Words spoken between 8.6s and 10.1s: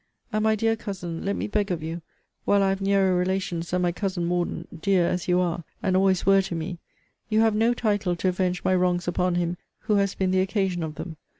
my wrongs upon him who